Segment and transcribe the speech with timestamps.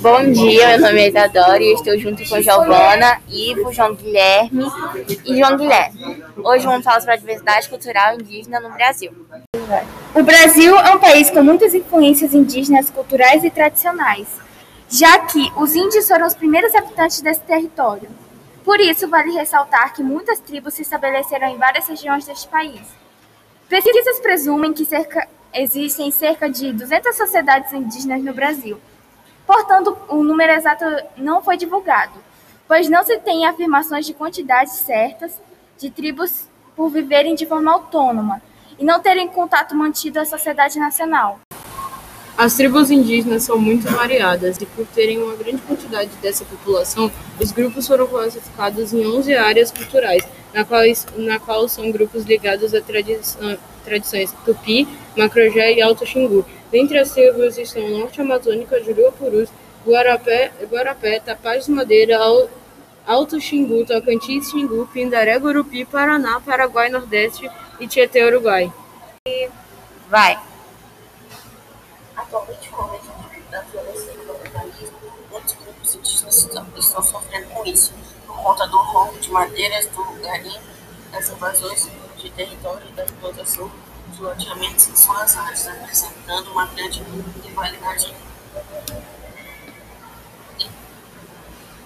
[0.00, 4.64] Bom dia, meu nome é Isadora e estou junto com Giovana, Ivo, João Guilherme
[5.24, 6.22] e João Guilherme.
[6.36, 9.10] Hoje vamos falar sobre a diversidade cultural indígena no Brasil.
[10.14, 14.28] O Brasil é um país com muitas influências indígenas culturais e tradicionais,
[14.88, 18.08] já que os índios foram os primeiros habitantes desse território.
[18.64, 22.80] Por isso, vale ressaltar que muitas tribos se estabeleceram em várias regiões deste país.
[23.68, 28.80] Pesquisas presumem que cerca, existem cerca de 200 sociedades indígenas no Brasil.
[29.46, 30.84] Portanto, o número exato
[31.16, 32.14] não foi divulgado,
[32.66, 35.40] pois não se tem afirmações de quantidades certas
[35.78, 38.42] de tribos por viverem de forma autônoma
[38.78, 41.38] e não terem contato mantido à sociedade nacional.
[42.38, 47.50] As tribos indígenas são muito variadas e, por terem uma grande quantidade dessa população, os
[47.50, 50.22] grupos foram classificados em 11 áreas culturais,
[50.52, 50.82] na qual,
[51.16, 56.44] na qual são grupos ligados a tradição, tradições tupi, macrojé e alto xingu.
[56.70, 59.48] Dentre as tribos estão Norte Amazônica, Juruapurus,
[59.86, 62.18] Guarapé, Guarapé Tapaz de Madeira,
[63.06, 67.48] Alto Xingu, Tocantins Xingu, Pindaré, Gurupi, Paraná, Paraguai, Nordeste
[67.80, 68.70] e Tietê, Uruguai.
[70.10, 70.45] Vai!
[78.46, 80.60] Conta do roubo de madeiras, do garimpo,
[81.10, 83.68] das invasões de território da exploração
[84.06, 84.86] de loteamentos
[85.36, 87.02] áreas, apresentando uma grande
[87.42, 88.14] rivalidade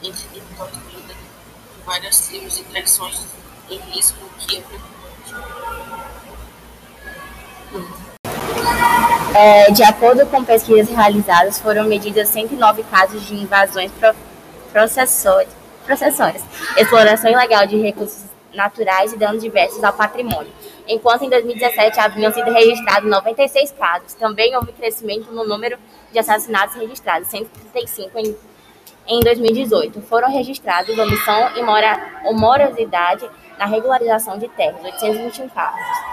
[0.00, 3.26] entre territórios de várias tribos e tradições
[3.68, 4.62] em risco que
[9.34, 13.90] é, de acordo com pesquisas realizadas, foram medidas 109 casos de invasões
[15.84, 16.42] processórias,
[16.76, 20.52] exploração ilegal de recursos naturais e danos diversos ao patrimônio.
[20.86, 25.78] Enquanto em 2017 haviam sido registrados 96 casos, também houve crescimento no número
[26.12, 28.36] de assassinatos registrados, 135 em,
[29.06, 30.00] em 2018.
[30.02, 33.28] Foram registrados omissão e mora, morosidade
[33.58, 36.04] na regularização de terras, 821 casos.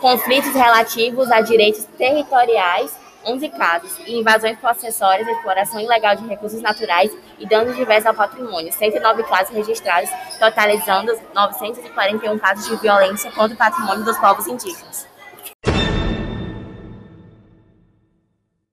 [0.00, 2.96] Conflitos relativos a direitos territoriais,
[3.26, 8.72] 11 casos, e invasões possessórias, exploração ilegal de recursos naturais e danos diversos ao patrimônio,
[8.72, 15.13] 109 casos registrados, totalizando 941 casos de violência contra o patrimônio dos povos indígenas.